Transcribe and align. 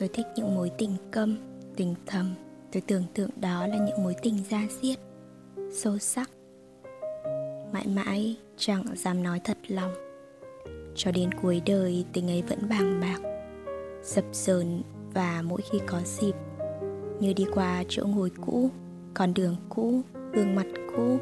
Tôi 0.00 0.08
thích 0.08 0.26
những 0.36 0.54
mối 0.54 0.70
tình 0.78 0.90
câm, 1.10 1.36
tình 1.76 1.94
thầm. 2.06 2.34
Tôi 2.72 2.82
tưởng 2.86 3.04
tượng 3.14 3.30
đó 3.40 3.66
là 3.66 3.76
những 3.76 4.02
mối 4.02 4.14
tình 4.22 4.34
da 4.50 4.60
diết 4.82 4.98
Sâu 5.72 5.98
sắc. 5.98 6.30
Mãi 7.72 7.86
mãi 7.86 8.36
chẳng 8.56 8.84
dám 8.94 9.22
nói 9.22 9.40
thật 9.44 9.56
lòng. 9.68 9.92
Cho 10.94 11.12
đến 11.12 11.30
cuối 11.42 11.62
đời 11.66 12.04
tình 12.12 12.30
ấy 12.30 12.42
vẫn 12.48 12.58
bàng 12.70 13.00
bạc 13.00 13.20
Dập 14.04 14.24
dờn 14.32 14.82
và 15.14 15.42
mỗi 15.44 15.60
khi 15.70 15.78
có 15.86 16.00
dịp 16.04 16.34
Như 17.20 17.32
đi 17.32 17.46
qua 17.54 17.84
chỗ 17.88 18.04
ngồi 18.06 18.30
cũ 18.46 18.70
Con 19.14 19.34
đường 19.34 19.56
cũ, 19.68 20.00
gương 20.32 20.54
mặt 20.54 20.66
cũ 20.96 21.18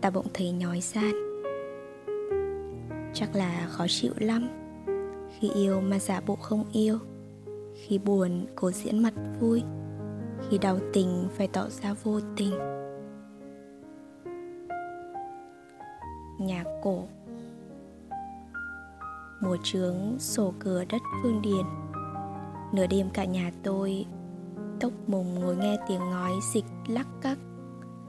Ta 0.00 0.10
bỗng 0.10 0.26
thấy 0.34 0.50
nhói 0.50 0.80
gian 0.80 1.12
Chắc 3.14 3.34
là 3.34 3.66
khó 3.70 3.86
chịu 3.88 4.12
lắm 4.18 4.48
Khi 5.38 5.50
yêu 5.54 5.80
mà 5.80 5.98
giả 5.98 6.20
bộ 6.26 6.36
không 6.36 6.64
yêu. 6.72 6.98
Khi 7.86 7.98
buồn 7.98 8.46
cố 8.54 8.70
diễn 8.70 9.02
mặt 9.02 9.14
vui. 9.40 9.62
Khi 10.48 10.58
đau 10.58 10.78
tình, 10.92 11.28
phải 11.36 11.48
tỏ 11.48 11.68
ra 11.68 11.94
vô 12.02 12.20
tình. 12.36 12.58
Nhà 16.40 16.64
cổ. 16.82 17.04
Mùa 19.42 19.56
trướng, 19.62 20.18
sổ 20.18 20.52
cửa 20.58 20.84
đất 20.88 21.02
phương 21.22 21.42
điền. 21.42 21.66
Nửa 22.72 22.86
đêm 22.86 23.10
cả 23.10 23.24
nhà 23.24 23.52
tôi, 23.62 24.06
Tốc 24.80 24.92
mùng 25.06 25.34
ngồi 25.34 25.56
nghe 25.56 25.76
tiếng 25.88 26.10
ngói 26.10 26.32
dịch 26.52 26.64
lắc 26.86 27.06
cắc, 27.22 27.38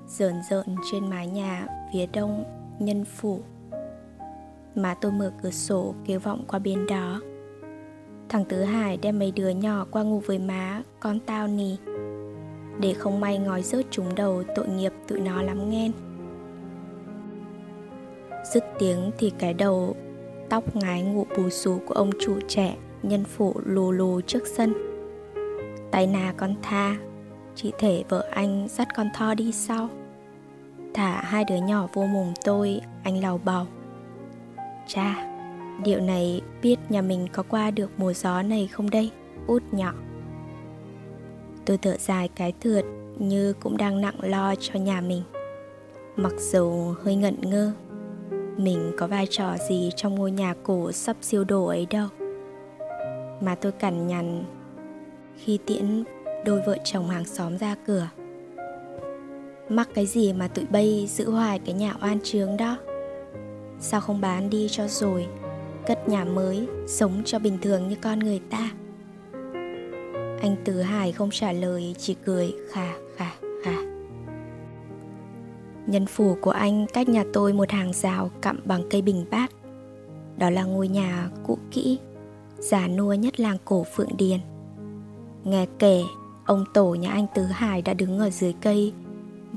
rờn 0.08 0.36
rợn 0.50 0.76
trên 0.92 1.10
mái 1.10 1.28
nhà 1.28 1.68
phía 1.94 2.06
đông, 2.06 2.44
nhân 2.80 3.06
phủ. 3.06 3.42
Mà 4.76 4.96
tôi 5.02 5.12
mở 5.12 5.32
cửa 5.44 5.52
sổ, 5.52 5.96
kêu 6.06 6.20
vọng 6.20 6.46
qua 6.48 6.60
bên 6.60 6.86
đó. 6.86 7.22
Thằng 8.30 8.46
Tứ 8.46 8.64
Hải 8.64 8.98
đem 8.98 9.20
mấy 9.20 9.32
đứa 9.32 9.50
nhỏ 9.50 9.86
qua 9.92 10.04
ngủ 10.04 10.22
với 10.26 10.40
má, 10.40 10.82
Con 11.00 11.20
tao 11.20 11.48
nì. 11.48 11.78
Để 12.80 12.94
không 12.94 13.20
may 13.20 13.38
ngói 13.38 13.62
rớt 13.62 13.86
trúng 13.92 14.16
đầu, 14.16 14.44
tội 14.56 14.68
nghiệp 14.68 14.94
tụi 15.08 15.20
nó 15.20 15.42
lắm 15.42 15.70
nghen. 15.70 15.92
Dứt 18.54 18.64
tiếng 18.80 19.12
thì 19.18 19.32
cái 19.40 19.54
đầu, 19.54 19.96
Tóc 20.50 20.76
ngái 20.76 21.02
ngụ 21.02 21.26
bù 21.38 21.50
xù 21.50 21.80
của 21.86 21.94
ông 21.94 22.10
chủ 22.20 22.40
trẻ, 22.48 22.76
Nhân 23.04 23.24
phụ 23.24 23.54
lù 23.66 23.92
lù 23.92 24.22
trước 24.22 24.48
sân. 24.48 24.74
Tay 25.92 26.08
nà 26.08 26.34
con 26.38 26.56
tha 26.62 26.96
Chị 27.56 27.72
thể 27.80 28.04
vợ 28.10 28.28
anh 28.32 28.68
dắt 28.70 28.88
con 28.96 29.08
tho 29.16 29.34
đi 29.34 29.52
sau. 29.52 29.90
Thả 30.94 31.22
hai 31.22 31.46
đứa 31.46 31.58
nhỏ 31.58 31.88
vô 31.94 32.06
mồm 32.06 32.34
tôi, 32.44 32.82
Anh 33.04 33.22
lào 33.22 33.38
bào 33.38 33.68
Cha 34.88 35.29
Điệu 35.84 36.00
này 36.00 36.42
biết 36.62 36.76
nhà 36.90 37.02
mình 37.02 37.28
có 37.34 37.44
qua 37.44 37.72
được 37.72 37.90
mùa 37.98 38.14
gió 38.14 38.42
này 38.42 38.68
không 38.68 38.90
đây? 38.90 39.12
Út 39.48 39.64
nhỏ. 39.72 39.94
Tôi 41.66 41.78
thở 41.78 41.98
dài 41.98 42.30
cái 42.36 42.54
thượt 42.62 42.86
Như 43.18 43.54
cũng 43.54 43.78
đang 43.78 44.02
nặng 44.02 44.16
lo 44.22 44.56
cho 44.56 44.80
nhà 44.80 45.02
mình. 45.02 45.24
Mặc 46.16 46.34
dù 46.38 46.94
hơi 47.04 47.16
ngẩn 47.16 47.42
ngơ, 47.42 47.72
Mình 48.58 48.92
có 48.98 49.08
vai 49.08 49.28
trò 49.30 49.58
gì 49.70 49.90
trong 49.96 50.16
ngôi 50.16 50.32
nhà 50.32 50.54
cổ 50.64 50.92
sắp 50.92 51.18
siêu 51.22 51.44
đổ 51.44 51.66
ấy 51.66 51.88
đâu. 51.90 52.08
Mà 53.42 53.56
tôi 53.56 53.72
cằn 53.72 54.08
nhằn 54.08 54.44
Khi 55.38 55.60
tiễn 55.66 56.04
đôi 56.46 56.62
vợ 56.66 56.78
chồng 56.84 57.10
hàng 57.10 57.26
xóm 57.26 57.58
ra 57.58 57.76
cửa. 57.88 58.10
Mắc 59.70 59.90
cái 59.94 60.06
gì 60.06 60.34
mà 60.34 60.48
tụi 60.48 60.66
bay 60.66 61.08
giữ 61.10 61.30
hoài 61.30 61.60
cái 61.60 61.74
nhà 61.74 61.96
oan 62.02 62.20
trướng 62.24 62.58
đó? 62.58 62.78
Sao 63.80 64.02
không 64.02 64.22
bán 64.22 64.50
đi 64.50 64.68
cho 64.72 64.88
rồi? 64.88 65.28
Cất 65.90 66.10
nhà 66.10 66.24
mới, 66.24 66.68
Sống 66.88 67.22
cho 67.26 67.40
bình 67.40 67.58
thường 67.62 67.88
như 67.88 67.96
con 68.02 68.20
người 68.20 68.42
ta. 68.50 68.72
Anh 70.42 70.56
Tứ 70.66 70.82
Hải 70.82 71.12
không 71.12 71.30
trả 71.32 71.52
lời, 71.52 71.96
Chỉ 71.98 72.14
cười, 72.26 72.54
khà 72.72 72.94
khà 73.16 73.32
khà. 73.64 73.76
Nhân 75.88 76.06
phủ 76.06 76.38
của 76.42 76.52
anh 76.52 76.86
cách 76.94 77.10
nhà 77.10 77.24
tôi 77.34 77.54
một 77.54 77.72
hàng 77.72 77.94
rào 77.94 78.32
cặm 78.42 78.60
bằng 78.66 78.82
cây 78.90 79.02
bình 79.02 79.26
bát. 79.32 79.52
Đó 80.38 80.50
là 80.50 80.64
ngôi 80.64 80.88
nhà 80.88 81.30
cũ 81.48 81.58
kỹ, 81.72 82.00
Già 82.58 82.88
nua 82.88 83.14
nhất 83.14 83.40
làng 83.40 83.58
cổ 83.66 83.86
Phượng 83.96 84.18
Điền. 84.18 84.40
Nghe 85.44 85.66
kể, 85.80 86.04
Ông 86.46 86.66
tổ 86.74 86.96
nhà 86.96 87.12
anh 87.12 87.26
Tứ 87.36 87.44
Hải 87.44 87.82
đã 87.82 87.94
đứng 87.94 88.20
ở 88.20 88.30
dưới 88.30 88.54
cây, 88.62 88.94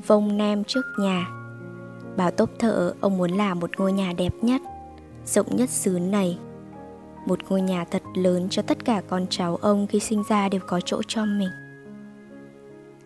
Vông 0.06 0.36
nem 0.36 0.64
trước 0.64 0.84
nhà. 1.00 1.28
Bảo 2.16 2.30
tốp 2.30 2.50
thợ, 2.58 2.94
ông 3.00 3.18
muốn 3.18 3.30
làm 3.30 3.60
một 3.60 3.70
ngôi 3.78 3.92
nhà 3.92 4.12
đẹp 4.16 4.32
nhất. 4.42 4.62
Rộng 5.26 5.56
nhất 5.56 5.70
xứ 5.70 5.98
này. 5.98 6.38
Một 7.26 7.38
ngôi 7.48 7.60
nhà 7.60 7.84
thật 7.84 8.02
lớn 8.14 8.48
cho 8.50 8.62
tất 8.62 8.84
cả 8.84 9.02
con 9.08 9.26
cháu 9.30 9.56
ông 9.56 9.86
khi 9.86 10.00
sinh 10.00 10.22
ra 10.28 10.48
đều 10.48 10.60
có 10.66 10.80
chỗ 10.80 11.02
cho 11.08 11.24
mình. 11.24 11.48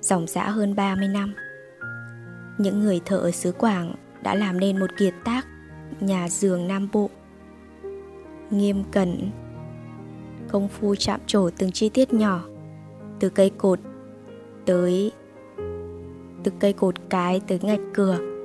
Dòng 0.01 0.27
dã 0.27 0.49
hơn 0.49 0.75
30 0.75 1.09
năm. 1.09 1.35
Những 2.59 2.81
người 2.81 3.01
thợ 3.05 3.17
ở 3.17 3.31
xứ 3.31 3.53
Quảng 3.53 3.95
đã 4.23 4.35
làm 4.35 4.61
nên 4.61 4.81
một 4.81 4.91
kiệt 4.99 5.15
tác, 5.25 5.47
nhà 6.01 6.29
giường 6.29 6.69
Nam 6.69 6.89
Bộ. 6.93 7.11
Nghiêm 8.51 8.85
cẩn. 8.93 9.31
Công 10.49 10.69
phu 10.69 10.95
chạm 10.95 11.21
trổ 11.27 11.51
từng 11.51 11.73
chi 11.73 11.89
tiết 11.89 12.13
nhỏ, 12.13 12.45
Từ 13.21 13.29
cây 13.29 13.51
cột 13.51 13.81
tới, 14.67 15.13
từ 16.45 16.53
cây 16.59 16.73
cột 16.73 16.95
cái 17.11 17.41
tới 17.47 17.59
ngạch 17.63 17.81
cửa 17.95 18.36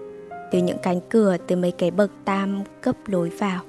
từ 0.52 0.60
những 0.60 0.78
cánh 0.84 1.00
cửa 1.10 1.38
từ 1.48 1.56
mấy 1.56 1.72
cái 1.72 1.92
bậc 1.92 2.12
tam 2.26 2.62
cấp 2.82 2.96
lối 3.06 3.30
vào 3.30 3.62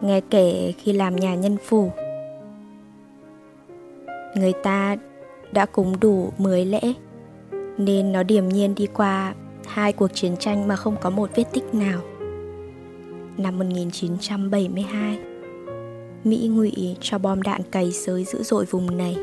nghe 0.00 0.20
kể 0.30 0.72
khi 0.78 0.92
làm 0.92 1.16
nhà 1.16 1.34
nhân 1.34 1.56
phủ 1.64 1.92
người 4.34 4.52
ta 4.62 4.96
đã 5.52 5.66
cúng 5.66 6.00
đủ 6.00 6.32
10 6.38 6.64
lễ 6.64 6.80
nên 7.78 8.12
nó 8.12 8.22
điềm 8.22 8.48
nhiên 8.48 8.74
đi 8.74 8.86
qua 8.86 9.34
hai 9.66 9.92
cuộc 9.92 10.08
chiến 10.14 10.36
tranh 10.36 10.68
mà 10.68 10.76
không 10.76 10.96
có 11.00 11.10
một 11.10 11.30
vết 11.36 11.44
tích 11.52 11.74
nào. 11.74 12.00
Năm 13.36 13.58
1972, 13.58 15.18
Mỹ 16.24 16.48
ngụy 16.52 16.96
cho 17.00 17.18
bom 17.18 17.42
đạn 17.42 17.62
cày 17.70 17.92
sới 17.92 18.24
dữ 18.24 18.42
dội 18.42 18.64
vùng 18.64 18.98
này. 18.98 19.16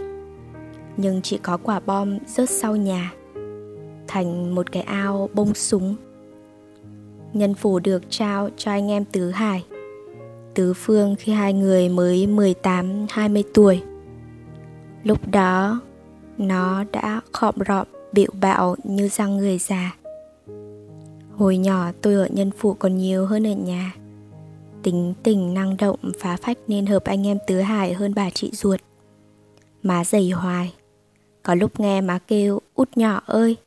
Nhưng 0.98 1.22
chỉ 1.22 1.38
có 1.38 1.58
quả 1.58 1.80
bom 1.80 2.18
rớt 2.28 2.50
sau 2.50 2.76
nhà 2.76 3.14
thành 4.08 4.56
một 4.56 4.72
cái 4.72 4.84
ao 4.84 5.30
bông 5.34 5.54
súng. 5.54 5.96
Nhân 7.34 7.54
phủ 7.54 7.80
được 7.80 8.04
trao 8.10 8.50
cho 8.58 8.72
anh 8.72 8.92
em 8.92 9.06
Tứ 9.06 9.32
Hải, 9.32 9.66
Tứ 10.54 10.74
Phương 10.74 11.16
khi 11.20 11.32
hai 11.32 11.54
người 11.54 11.90
mới 11.90 12.28
18-20 12.28 13.44
tuổi. 13.54 13.82
Lúc 15.04 15.32
đó, 15.32 15.82
nó 16.38 16.84
đã 16.92 17.22
khọm 17.32 17.56
rọm 17.68 17.88
bịu 18.12 18.30
bạo 18.42 18.76
như 18.84 19.08
răng 19.08 19.38
người 19.38 19.58
già. 19.58 19.96
Hồi 21.38 21.58
nhỏ 21.58 21.92
tôi 22.02 22.16
ở 22.16 22.28
nhân 22.28 22.52
phụ 22.58 22.74
còn 22.74 22.98
nhiều 22.98 23.26
hơn 23.26 23.48
ở 23.48 23.52
nhà. 23.54 23.94
Tính 24.84 25.14
tình 25.24 25.54
năng 25.54 25.78
động 25.78 26.00
phá 26.20 26.38
phách 26.42 26.58
nên 26.68 26.86
hợp 26.86 27.04
anh 27.04 27.28
em 27.28 27.38
Tứ 27.48 27.60
Hải 27.60 27.94
hơn 27.94 28.14
bà 28.16 28.30
chị 28.30 28.52
ruột. 28.54 28.80
Má 29.84 30.04
dày 30.04 30.30
hoài. 30.30 30.74
Có 31.44 31.56
lúc 31.56 31.80
nghe 31.80 32.02
má 32.02 32.20
kêu 32.28 32.60
út 32.76 32.90
nhỏ 32.98 33.22
ơi 33.26 33.58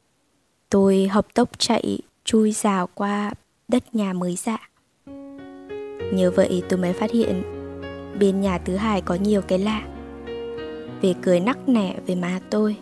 Tôi 0.70 1.06
học 1.06 1.26
tốc 1.34 1.48
chạy 1.58 1.98
chui 2.24 2.52
rào 2.52 2.88
qua 2.94 3.32
đất 3.68 3.94
nhà 3.94 4.12
mới 4.12 4.36
dạ. 4.36 4.68
nhờ 6.12 6.30
vậy 6.30 6.62
tôi 6.68 6.78
mới 6.78 6.92
phát 6.92 7.10
hiện 7.10 7.42
bên 8.20 8.40
nhà 8.40 8.58
tứ 8.58 8.76
hải 8.76 9.00
có 9.00 9.14
nhiều 9.14 9.42
cái 9.42 9.58
lạ. 9.58 9.82
Về 11.02 11.14
cười 11.22 11.40
nắc 11.40 11.68
nẻ 11.68 11.96
về 12.06 12.14
má 12.14 12.40
tôi. 12.50 12.76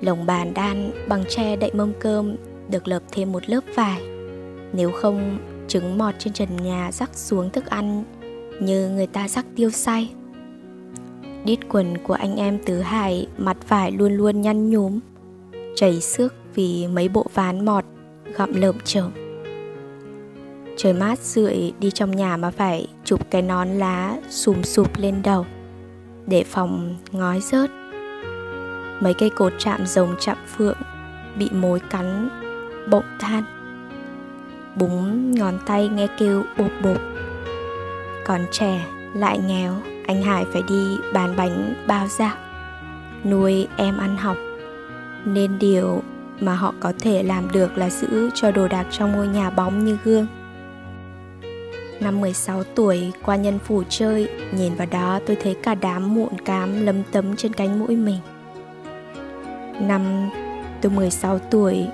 Lồng 0.00 0.26
bàn 0.26 0.54
đan 0.54 0.90
bằng 1.08 1.24
tre 1.28 1.56
đậy 1.56 1.70
mâm 1.74 1.92
cơm 2.00 2.36
được 2.70 2.88
lợp 2.88 3.02
thêm 3.12 3.32
một 3.32 3.48
lớp 3.48 3.60
vải. 3.74 4.02
Nếu 4.72 4.90
không, 4.90 5.38
trứng 5.68 5.98
mọt 5.98 6.14
trên 6.18 6.32
trần 6.32 6.56
nhà 6.56 6.92
rắc 6.92 7.10
xuống 7.14 7.50
thức 7.50 7.66
ăn 7.66 8.04
như 8.60 8.88
người 8.88 9.06
ta 9.06 9.28
rắc 9.28 9.46
tiêu 9.56 9.70
say. 9.70 10.10
Đít 11.44 11.58
quần 11.68 11.98
của 11.98 12.14
anh 12.14 12.36
em 12.36 12.58
tứ 12.64 12.80
hải 12.80 13.26
mặt 13.38 13.56
vải 13.68 13.92
luôn 13.92 14.12
luôn 14.12 14.40
nhăn 14.40 14.70
nhúm 14.70 15.00
chảy 15.78 16.00
xước 16.00 16.34
vì 16.54 16.86
mấy 16.86 17.08
bộ 17.08 17.26
ván 17.34 17.64
mọt, 17.64 17.84
gặm 18.36 18.54
lợm 18.54 18.74
chởm. 18.84 19.10
Trời 20.76 20.92
mát 20.92 21.18
rượi 21.18 21.72
đi 21.78 21.90
trong 21.90 22.10
nhà 22.10 22.36
mà 22.36 22.50
phải 22.50 22.86
chụp 23.04 23.30
cái 23.30 23.42
nón 23.42 23.68
lá 23.68 24.16
xùm 24.28 24.62
sụp 24.62 24.96
lên 24.96 25.22
đầu 25.22 25.46
để 26.26 26.44
phòng 26.44 26.96
ngói 27.12 27.40
rớt. 27.40 27.70
Mấy 29.00 29.14
cây 29.14 29.30
cột 29.30 29.52
chạm 29.58 29.86
rồng 29.86 30.14
chạm 30.20 30.36
phượng 30.56 30.78
bị 31.38 31.48
mối 31.52 31.80
cắn 31.90 32.28
bộng 32.90 33.04
than. 33.20 33.42
Búng 34.76 35.30
ngón 35.34 35.58
tay 35.66 35.88
nghe 35.88 36.06
kêu 36.18 36.44
bộp 36.58 36.70
bộp 36.82 36.98
còn 38.24 38.40
trẻ 38.50 38.86
lại 39.14 39.38
nghèo, 39.38 39.74
anh 40.06 40.22
hải 40.22 40.44
phải 40.44 40.62
đi 40.68 40.96
bán 41.14 41.36
bánh 41.36 41.74
bao 41.86 42.06
dạo, 42.08 42.36
nuôi 43.24 43.68
em 43.76 43.98
ăn 43.98 44.16
học 44.16 44.36
nên 45.24 45.58
điều 45.58 46.02
mà 46.40 46.54
họ 46.54 46.74
có 46.80 46.92
thể 47.00 47.22
làm 47.22 47.48
được 47.52 47.78
là 47.78 47.90
giữ 47.90 48.30
cho 48.34 48.50
đồ 48.50 48.68
đạc 48.68 48.86
trong 48.90 49.12
ngôi 49.12 49.28
nhà 49.28 49.50
bóng 49.50 49.84
như 49.84 49.98
gương. 50.04 50.26
Năm 52.00 52.20
16 52.20 52.64
tuổi, 52.64 53.12
qua 53.24 53.36
nhân 53.36 53.58
phủ 53.58 53.82
chơi, 53.88 54.28
Nhìn 54.52 54.74
vào 54.74 54.86
đó 54.90 55.20
tôi 55.26 55.36
thấy 55.42 55.54
cả 55.54 55.74
đám 55.74 56.14
muộn 56.14 56.38
cám 56.44 56.86
lấm 56.86 57.02
tấm 57.12 57.36
trên 57.36 57.52
cánh 57.52 57.78
mũi 57.78 57.96
mình. 57.96 58.18
Năm 59.80 60.30
tôi 60.82 60.92
16 60.92 61.38
tuổi, 61.38 61.86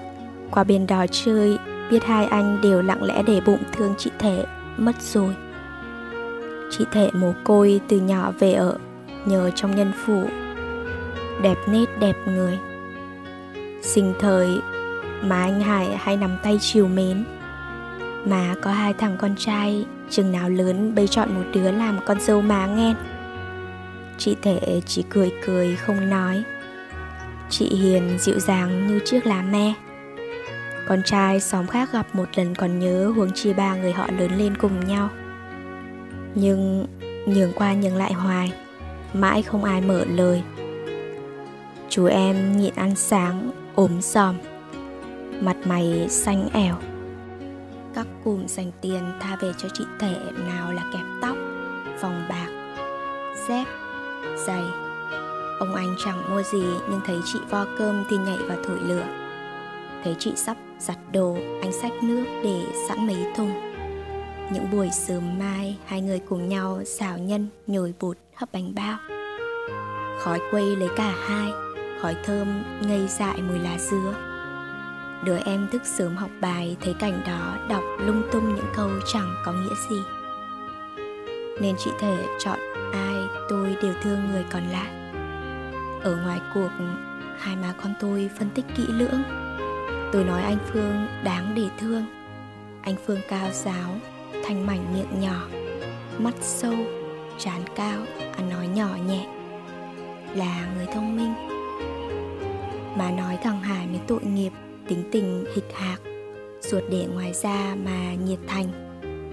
Qua 0.50 0.64
bên 0.64 0.86
đó 0.86 1.06
chơi, 1.10 1.58
Biết 1.90 2.04
hai 2.04 2.26
anh 2.26 2.60
đều 2.62 2.82
lặng 2.82 3.02
lẽ 3.02 3.22
để 3.26 3.40
bụng 3.46 3.62
thương 3.72 3.94
chị 3.98 4.10
Thể 4.18 4.44
Mất 4.76 5.02
rồi. 5.02 5.34
Chị 6.70 6.84
Thể 6.92 7.10
mồ 7.12 7.32
côi 7.44 7.80
từ 7.88 8.00
nhỏ 8.00 8.32
về 8.38 8.52
ở, 8.52 8.78
Nhờ 9.24 9.50
trong 9.54 9.76
nhân 9.76 9.92
phủ. 10.06 10.24
Đẹp 11.42 11.56
nết, 11.68 11.88
đẹp 12.00 12.16
người. 12.26 12.58
Sinh 13.84 14.14
thời 14.18 14.60
Mà 15.22 15.42
anh 15.42 15.60
Hải 15.60 15.96
hay 15.96 16.16
nắm 16.16 16.36
tay 16.42 16.58
chiều 16.60 16.88
mến. 16.88 17.24
Mà 18.24 18.54
có 18.62 18.70
hai 18.70 18.94
thằng 18.94 19.16
con 19.18 19.34
trai 19.36 19.86
Chừng 20.10 20.32
nào 20.32 20.50
lớn 20.50 20.94
bây 20.94 21.08
chọn 21.08 21.34
một 21.34 21.44
đứa 21.52 21.70
làm 21.70 21.98
con 22.06 22.20
dâu 22.20 22.40
má 22.40 22.66
nghe. 22.66 22.94
Chị 24.18 24.36
Thể 24.42 24.80
chỉ 24.86 25.04
cười 25.10 25.32
cười 25.46 25.76
không 25.76 26.10
nói. 26.10 26.42
Chị 27.50 27.68
Hiền 27.68 28.18
dịu 28.18 28.38
dàng 28.38 28.86
như 28.86 29.00
chiếc 29.04 29.26
lá 29.26 29.42
me. 29.42 29.74
Con 30.88 31.02
trai 31.04 31.40
xóm 31.40 31.66
khác 31.66 31.92
gặp 31.92 32.06
một 32.12 32.28
lần 32.36 32.54
còn 32.54 32.78
nhớ 32.78 33.12
huống 33.16 33.32
chi 33.32 33.52
ba 33.52 33.76
người 33.76 33.92
họ 33.92 34.06
lớn 34.18 34.30
lên 34.38 34.56
cùng 34.56 34.86
nhau. 34.86 35.08
Nhưng 36.34 36.86
nhường 37.26 37.52
qua 37.52 37.74
nhường 37.74 37.96
lại 37.96 38.12
hoài 38.12 38.52
Mãi 39.14 39.42
không 39.42 39.64
ai 39.64 39.80
mở 39.80 40.04
lời. 40.04 40.42
Chú 41.88 42.06
em 42.06 42.56
nhịn 42.56 42.74
ăn 42.74 42.94
sáng, 42.96 43.50
ốm 43.76 44.02
giòm 44.02 44.36
Mặt 45.40 45.56
mày 45.64 46.06
xanh 46.08 46.48
ẻo 46.52 46.76
Các 47.94 48.06
cùm 48.24 48.46
dành 48.46 48.70
tiền 48.80 49.02
tha 49.20 49.36
về 49.40 49.52
cho 49.58 49.68
chị 49.74 49.84
thể 49.98 50.16
nào 50.46 50.72
là 50.72 50.82
kẹp 50.92 51.04
tóc, 51.22 51.36
vòng 52.00 52.26
bạc, 52.28 52.48
dép, 53.48 53.66
giày 54.46 54.64
Ông 55.58 55.74
anh 55.74 55.94
chẳng 55.98 56.30
mua 56.30 56.42
gì 56.42 56.64
nhưng 56.90 57.00
thấy 57.06 57.16
chị 57.24 57.38
vo 57.50 57.66
cơm 57.78 58.04
thì 58.10 58.16
nhảy 58.16 58.38
vào 58.38 58.58
thổi 58.64 58.78
lửa. 58.80 59.06
Thấy 60.04 60.16
chị 60.18 60.32
sắp 60.36 60.56
giặt 60.78 60.98
đồ, 61.12 61.36
anh 61.62 61.72
xách 61.72 61.92
nước 62.02 62.24
để 62.44 62.62
sẵn 62.88 63.06
mấy 63.06 63.26
thùng. 63.36 63.52
Những 64.52 64.70
buổi 64.72 64.90
sớm 64.90 65.38
mai, 65.38 65.78
hai 65.86 66.00
người 66.00 66.18
cùng 66.18 66.48
nhau 66.48 66.82
xào 66.86 67.18
nhân, 67.18 67.48
nhồi 67.66 67.94
bột, 68.00 68.16
hấp 68.34 68.52
bánh 68.52 68.74
bao. 68.74 68.98
Khói 70.18 70.40
quây 70.50 70.76
lấy 70.76 70.88
cả 70.96 71.14
hai, 71.28 71.50
khói 72.04 72.16
thơm 72.24 72.62
ngây 72.80 73.08
dại 73.08 73.42
mùi 73.42 73.58
lá 73.58 73.78
dứa. 73.78 74.14
Đứa 75.24 75.38
em 75.44 75.68
thức 75.72 75.82
sớm 75.84 76.16
học 76.16 76.30
bài 76.40 76.76
thấy 76.80 76.94
cảnh 76.98 77.20
đó, 77.26 77.56
đọc 77.68 77.82
lung 77.98 78.22
tung 78.32 78.54
những 78.54 78.66
câu 78.74 78.90
chẳng 79.12 79.34
có 79.44 79.52
nghĩa 79.52 79.74
gì. 79.90 80.02
Nên 81.60 81.76
chị 81.78 81.90
thể 82.00 82.26
chọn, 82.38 82.58
ai, 82.92 83.14
tôi 83.48 83.76
đều 83.82 83.94
thương 84.02 84.18
người 84.32 84.44
còn 84.50 84.62
lại. 84.68 84.90
Ở 86.02 86.16
ngoài 86.24 86.40
cuộc, 86.54 86.70
hai 87.38 87.56
má 87.56 87.74
con 87.82 87.94
tôi 88.00 88.30
phân 88.38 88.50
tích 88.54 88.64
kỹ 88.76 88.86
lưỡng. 88.88 89.22
Tôi 90.12 90.24
nói 90.24 90.42
anh 90.42 90.58
phương 90.72 91.06
đáng 91.24 91.52
để 91.56 91.68
thương. 91.78 92.04
Anh 92.82 92.94
phương 93.06 93.20
cao 93.28 93.48
giáo, 93.52 93.96
thanh 94.44 94.66
mảnh 94.66 94.94
miệng 94.94 95.20
nhỏ, 95.20 95.46
mắt 96.18 96.34
sâu 96.40 96.74
trán 97.38 97.60
cao, 97.76 98.00
ăn 98.36 98.50
nói 98.50 98.68
nhỏ 98.68 98.88
nhẹ. 99.06 99.26
Là 100.34 100.66
người 100.76 100.86
thông 100.94 101.16
minh 101.16 101.53
mà 102.96 103.10
nói 103.10 103.38
thằng 103.42 103.60
hải 103.60 103.86
mới 103.86 104.00
tội 104.06 104.24
nghiệp 104.24 104.52
tính 104.88 105.02
tình 105.12 105.44
hịch 105.54 105.72
hạc. 105.74 106.00
Ruột 106.60 106.82
để 106.90 107.06
ngoài 107.14 107.32
ra 107.32 107.76
mà 107.84 108.14
nhiệt 108.14 108.38
thành. 108.46 108.66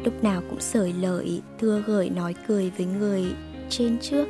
Lúc 0.06 0.24
nào 0.24 0.42
cũng 0.50 0.60
sởi 0.60 0.94
lợi 0.94 1.42
thưa 1.60 1.84
gửi 1.88 2.10
nói 2.10 2.36
cười 2.48 2.72
với 2.78 2.86
người 2.86 3.24
trên 3.70 3.98
trước. 4.02 4.28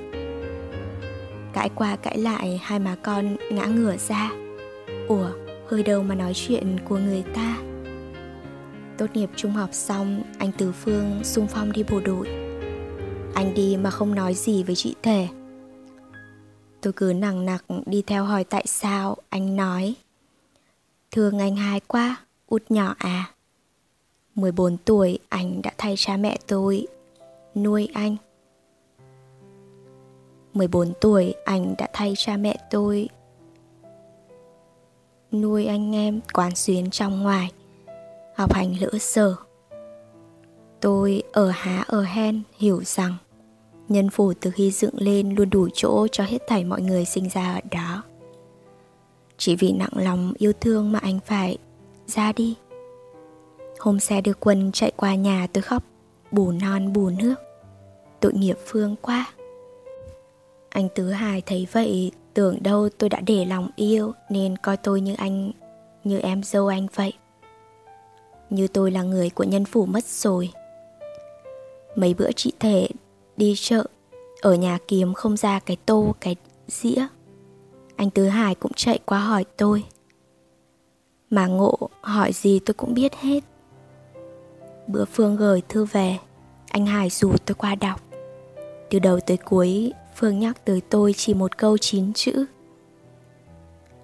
Cãi 1.53 1.69
qua 1.75 1.95
cãi 1.95 2.17
lại 2.17 2.61
hai 2.63 2.79
má 2.79 2.95
con 3.03 3.37
ngã 3.51 3.65
ngửa 3.65 3.97
ra. 3.97 4.31
Ủa, 5.07 5.29
hơi 5.67 5.83
đâu 5.83 6.03
mà 6.03 6.15
nói 6.15 6.31
chuyện 6.35 6.77
của 6.89 6.97
người 6.97 7.23
ta? 7.33 7.57
Tốt 8.97 9.05
nghiệp 9.13 9.29
trung 9.35 9.51
học 9.51 9.69
xong, 9.73 10.23
anh 10.37 10.51
Từ 10.57 10.71
Phương 10.71 11.23
xung 11.23 11.47
phong 11.47 11.71
đi 11.71 11.83
bộ 11.83 11.99
đội. 12.05 12.27
Anh 13.33 13.53
đi 13.55 13.77
mà 13.77 13.89
không 13.89 14.15
nói 14.15 14.33
gì 14.33 14.63
với 14.63 14.75
chị 14.75 14.95
Thể 15.03 15.27
Tôi 16.81 16.93
cứ 16.93 17.13
nặng 17.13 17.45
nặc 17.45 17.65
đi 17.85 18.03
theo 18.07 18.23
hỏi 18.23 18.43
tại 18.43 18.63
sao 18.67 19.17
Anh 19.29 19.55
nói. 19.55 19.95
Thương 21.11 21.39
anh 21.39 21.55
hai 21.55 21.79
quá, 21.79 22.15
út 22.47 22.63
nhỏ 22.69 22.95
à. 22.97 23.33
14 24.35 24.77
tuổi 24.85 25.19
anh 25.29 25.61
đã 25.61 25.71
thay 25.77 25.95
cha 25.97 26.17
mẹ 26.17 26.37
tôi 26.47 26.87
nuôi 27.55 27.89
anh. 27.93 28.15
14 30.53 30.93
tuổi 31.01 31.33
anh 31.45 31.75
đã 31.77 31.87
thay 31.93 32.13
cha 32.17 32.37
mẹ 32.37 32.57
tôi 32.69 33.09
nuôi 35.31 35.65
anh 35.65 35.95
em 35.95 36.21
quán 36.33 36.55
xuyến 36.55 36.89
trong 36.89 37.23
ngoài 37.23 37.51
học 38.35 38.53
hành 38.53 38.75
lỡ 38.79 38.89
sở. 38.99 39.35
Tôi 40.79 41.23
ở 41.31 41.49
há 41.49 41.83
ở 41.87 42.03
hen 42.03 42.41
hiểu 42.57 42.83
rằng 42.83 43.15
nhân 43.91 44.09
phủ 44.09 44.33
từ 44.41 44.51
khi 44.51 44.71
dựng 44.71 44.95
lên 44.97 45.35
luôn 45.35 45.49
đủ 45.49 45.67
chỗ 45.73 46.07
cho 46.11 46.23
hết 46.23 46.37
thảy 46.47 46.63
mọi 46.63 46.81
người 46.81 47.05
sinh 47.05 47.29
ra 47.29 47.53
ở 47.53 47.59
đó 47.71 48.03
chỉ 49.37 49.55
vì 49.55 49.71
nặng 49.71 49.93
lòng 49.95 50.33
yêu 50.37 50.53
thương 50.61 50.91
mà 50.91 50.99
anh 50.99 51.19
phải 51.25 51.57
ra 52.07 52.31
đi 52.31 52.55
hôm 53.79 53.99
xe 53.99 54.21
đưa 54.21 54.33
quân 54.33 54.71
chạy 54.71 54.91
qua 54.95 55.15
nhà 55.15 55.47
tôi 55.53 55.61
khóc 55.61 55.83
bù 56.31 56.51
non 56.51 56.93
bù 56.93 57.09
nước 57.09 57.35
tội 58.19 58.33
nghiệp 58.33 58.57
phương 58.65 58.95
quá 59.01 59.33
anh 60.71 60.89
Tứ 60.89 61.09
Hải 61.09 61.41
thấy 61.41 61.67
vậy, 61.71 62.11
tưởng 62.33 62.63
đâu 62.63 62.89
tôi 62.97 63.09
đã 63.09 63.21
để 63.25 63.45
lòng 63.45 63.69
yêu 63.75 64.13
nên 64.29 64.57
coi 64.57 64.77
tôi 64.77 65.01
như 65.01 65.15
anh, 65.17 65.51
như 66.03 66.19
em 66.19 66.43
dâu 66.43 66.67
anh 66.67 66.87
vậy. 66.95 67.13
Như 68.49 68.67
tôi 68.67 68.91
là 68.91 69.03
người 69.03 69.29
của 69.29 69.43
nhân 69.43 69.65
phủ 69.65 69.85
mất 69.85 70.05
rồi. 70.05 70.49
Mấy 71.95 72.13
bữa 72.13 72.31
chị 72.31 72.51
thể 72.59 72.87
đi 73.37 73.55
chợ, 73.57 73.85
ở 74.41 74.53
nhà 74.53 74.77
kiếm 74.87 75.13
không 75.13 75.37
ra 75.37 75.59
cái 75.59 75.77
tô, 75.85 76.15
cái 76.19 76.35
dĩa. 76.67 77.05
Anh 77.95 78.09
Tứ 78.09 78.27
Hải 78.27 78.55
cũng 78.55 78.71
chạy 78.75 78.99
qua 79.05 79.19
hỏi 79.19 79.45
tôi. 79.57 79.83
Mà 81.29 81.47
ngộ 81.47 81.89
hỏi 82.01 82.33
gì 82.33 82.59
tôi 82.59 82.73
cũng 82.73 82.93
biết 82.93 83.15
hết. 83.15 83.43
Bữa 84.87 85.05
Phương 85.05 85.35
gửi 85.35 85.61
thư 85.69 85.85
về, 85.85 86.17
anh 86.69 86.85
Hải 86.85 87.09
rủ 87.09 87.33
tôi 87.45 87.55
qua 87.55 87.75
đọc. 87.75 88.01
Từ 88.89 88.99
đầu 88.99 89.19
tới 89.19 89.37
cuối 89.37 89.93
Phương 90.15 90.39
nhắc 90.39 90.65
tới 90.65 90.81
tôi 90.89 91.13
chỉ 91.17 91.33
một 91.33 91.57
câu 91.57 91.77
chín 91.77 92.13
chữ 92.13 92.45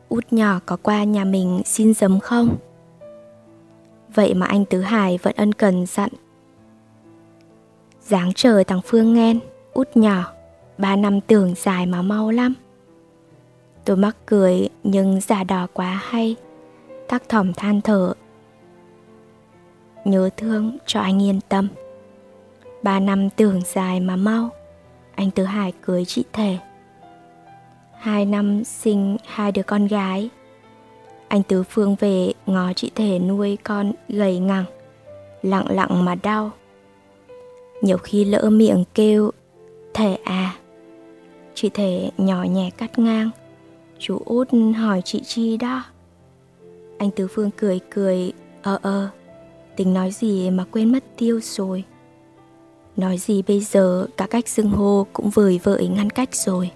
Út 0.09 0.25
nhỏ 0.31 0.59
có 0.65 0.77
qua 0.77 1.03
nhà 1.03 1.23
mình 1.23 1.61
xin 1.65 1.93
giấm 1.93 2.19
không? 2.19 2.57
Vậy 4.13 4.33
mà 4.33 4.45
anh 4.45 4.65
Tứ 4.65 4.81
Hải 4.81 5.19
vẫn 5.23 5.33
ân 5.35 5.53
cần 5.53 5.85
dặn 5.85 6.09
Dáng 8.07 8.33
chờ 8.35 8.63
thằng 8.63 8.81
Phương 8.85 9.13
nghen 9.13 9.39
Út 9.73 9.87
nhỏ 9.95 10.33
Ba 10.77 10.95
năm 10.95 11.21
tưởng 11.21 11.53
dài 11.55 11.85
mà 11.85 12.01
mau 12.01 12.31
lắm 12.31 12.53
Tôi 13.85 13.97
mắc 13.97 14.15
cười 14.25 14.69
nhưng 14.83 15.21
giả 15.21 15.43
đò 15.43 15.67
quá 15.73 16.01
hay 16.03 16.35
Thắc 17.07 17.29
thỏm 17.29 17.53
than 17.53 17.81
thở 17.81 18.13
Nhớ 20.05 20.29
thương 20.37 20.77
cho 20.85 20.99
anh 20.99 21.21
yên 21.21 21.39
tâm 21.49 21.67
Ba 22.83 22.99
năm 22.99 23.29
tưởng 23.29 23.61
dài 23.65 23.99
mà 23.99 24.15
mau 24.15 24.49
anh 25.17 25.31
Tứ 25.31 25.43
Hải 25.43 25.73
cưới 25.81 26.05
chị 26.05 26.23
Thể. 26.33 26.57
Hai 27.99 28.25
năm 28.25 28.63
sinh 28.63 29.17
hai 29.25 29.51
đứa 29.51 29.63
con 29.63 29.87
gái. 29.87 30.29
Anh 31.27 31.43
Tứ 31.43 31.63
Phương 31.63 31.95
về 31.99 32.31
ngó 32.45 32.73
chị 32.73 32.91
Thể 32.95 33.19
nuôi 33.19 33.57
con 33.63 33.91
gầy 34.09 34.39
ngẳng, 34.39 34.65
lặng 35.41 35.65
lặng 35.69 36.05
mà 36.05 36.15
đau. 36.15 36.51
Nhiều 37.81 37.97
khi 37.97 38.25
lỡ 38.25 38.49
miệng 38.49 38.83
kêu 38.93 39.31
Thể 39.93 40.17
à. 40.23 40.55
Chị 41.53 41.69
Thể 41.69 42.11
nhỏ 42.17 42.43
nhẹ 42.43 42.69
cắt 42.77 42.99
ngang. 42.99 43.29
Chú 43.99 44.21
út 44.25 44.49
hỏi 44.77 45.01
chị 45.05 45.21
Chi 45.25 45.57
đó. 45.57 45.83
Anh 46.97 47.11
Tứ 47.11 47.27
Phương 47.27 47.49
cười 47.57 47.79
cười, 47.89 48.31
ờ 48.61 48.79
ờ, 48.81 49.09
tính 49.75 49.93
nói 49.93 50.11
gì 50.11 50.49
mà 50.49 50.65
quên 50.71 50.91
mất 50.91 51.03
tiêu 51.17 51.39
rồi. 51.43 51.83
Nói 52.97 53.17
gì 53.17 53.41
bây 53.41 53.59
giờ 53.59 54.07
cả 54.17 54.27
cách 54.29 54.47
xưng 54.47 54.69
hô 54.69 55.07
cũng 55.13 55.29
vời 55.29 55.59
vợi 55.63 55.87
ngăn 55.87 56.09
cách 56.09 56.35
rồi 56.35 56.71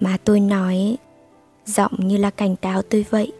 Mà 0.00 0.16
tôi 0.24 0.40
nói 0.40 0.96
Giọng 1.66 1.92
như 1.98 2.16
là 2.16 2.30
cảnh 2.30 2.56
cáo 2.56 2.82
tôi 2.82 3.06
vậy 3.10 3.32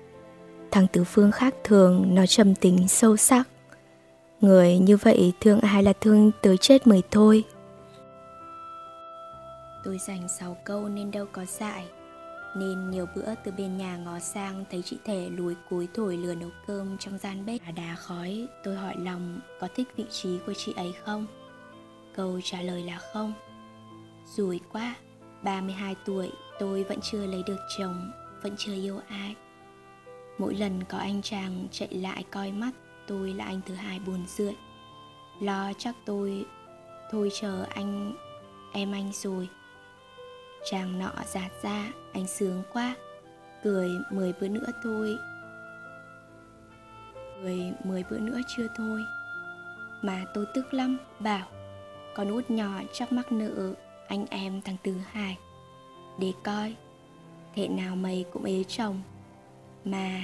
Thằng 0.70 0.86
Tứ 0.92 1.04
Phương 1.04 1.32
khác 1.32 1.54
thường 1.64 2.14
Nó 2.14 2.26
trầm 2.26 2.54
tính 2.54 2.88
sâu 2.88 3.16
sắc 3.16 3.48
Người 4.40 4.78
như 4.78 4.96
vậy 4.96 5.32
thương 5.40 5.60
ai 5.60 5.82
là 5.82 5.92
thương 5.92 6.30
tới 6.42 6.56
chết 6.56 6.86
mới 6.86 7.02
thôi. 7.10 7.44
Tôi 9.84 9.98
dành 9.98 10.28
6 10.28 10.56
câu 10.64 10.88
nên 10.88 11.10
đâu 11.10 11.26
có 11.32 11.44
dại. 11.44 11.86
Nên 12.56 12.90
nhiều 12.90 13.06
bữa 13.16 13.34
từ 13.44 13.52
bên 13.58 13.76
nhà 13.76 13.96
ngó 13.96 14.18
sang 14.18 14.64
thấy 14.70 14.82
chị 14.82 14.98
Thể 15.04 15.28
lùi 15.30 15.54
cúi 15.70 15.88
thổi 15.94 16.16
lửa 16.16 16.34
nấu 16.34 16.50
cơm 16.66 16.98
trong 16.98 17.18
gian 17.18 17.46
bếp. 17.46 17.60
Đá 17.76 17.94
khói 17.98 18.46
Tôi 18.64 18.76
hỏi 18.76 18.94
lòng 18.98 19.40
có 19.60 19.68
thích 19.76 19.88
vị 19.96 20.04
trí 20.10 20.38
của 20.46 20.54
chị 20.56 20.72
ấy 20.76 20.92
không? 21.04 21.26
Câu 22.16 22.40
trả 22.44 22.62
lời 22.62 22.82
là 22.82 22.98
không. 22.98 23.32
Rủi 24.36 24.60
quá, 24.72 24.94
32 25.42 25.96
tuổi 26.04 26.30
tôi 26.58 26.84
vẫn 26.84 26.98
chưa 27.02 27.26
lấy 27.26 27.42
được 27.46 27.58
chồng, 27.78 28.10
vẫn 28.42 28.54
chưa 28.58 28.74
yêu 28.74 29.00
ai. 29.08 29.34
Mỗi 30.38 30.54
lần 30.54 30.84
có 30.88 30.98
anh 30.98 31.22
chàng 31.22 31.66
chạy 31.70 31.88
lại 31.94 32.24
coi 32.30 32.52
mắt 32.52 32.70
tôi 33.08 33.34
là 33.34 33.44
anh 33.44 33.60
thứ 33.66 33.74
hai 33.74 34.00
buồn 34.06 34.26
rượi 34.26 34.54
Lo 35.40 35.72
chắc 35.78 35.94
tôi, 36.04 36.44
thôi 37.10 37.28
chờ 37.40 37.66
anh, 37.70 38.12
em 38.72 38.92
anh 38.92 39.12
rồi. 39.12 39.48
Chàng 40.70 40.98
nọ 40.98 41.12
giạt 41.26 41.50
ra, 41.62 41.92
Anh 42.12 42.26
sướng 42.26 42.62
quá. 42.72 42.96
Cười 43.64 43.90
mười 44.10 44.32
bữa 44.40 44.48
nữa 44.48 44.66
thôi. 44.82 45.16
Cười 47.42 47.72
mười 47.84 48.04
bữa 48.10 48.18
nữa 48.18 48.40
chưa 48.56 48.66
thôi. 48.76 49.00
Mà 50.02 50.24
tôi 50.34 50.46
tức 50.54 50.74
lắm, 50.74 50.98
Bảo, 51.20 51.46
Con 52.14 52.30
út 52.30 52.50
nhỏ 52.50 52.80
chắc 52.92 53.12
mắc 53.12 53.32
nợ 53.32 53.74
Anh 54.08 54.26
em 54.30 54.62
thằng 54.62 54.76
Tứ 54.82 54.94
Hải 55.10 55.38
Để 56.18 56.32
coi, 56.44 56.74
Thế 57.54 57.68
nào 57.68 57.96
mày 57.96 58.24
cũng 58.32 58.44
ế 58.44 58.64
chồng. 58.64 59.02
Mà 59.84 60.22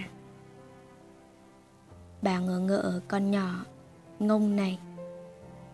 Bà 2.24 2.38
ngờ 2.38 2.58
ngợ 2.58 3.00
con 3.08 3.30
nhỏ, 3.30 3.64
Ngông 4.18 4.56
này. 4.56 4.78